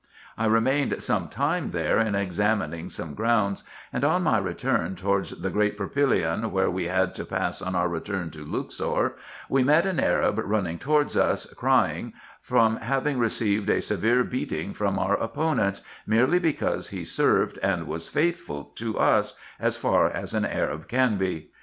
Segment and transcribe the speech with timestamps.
[0.35, 3.63] I remained some time there in examining some grounds,
[3.93, 7.87] and on my return towards the great propylaeon where we had to pass on our
[7.87, 9.13] return to Luxor,
[9.47, 14.97] we met an Arab running towards us, crying, from having received a severe beating from
[14.97, 20.45] our opponents, merely because he served, and was faithful to us, as far as an
[20.45, 21.51] Arab can be.